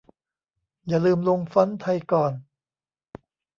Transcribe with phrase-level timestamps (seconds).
[0.87, 2.33] อย่าลืมลงฟอนต์ไทยก่อน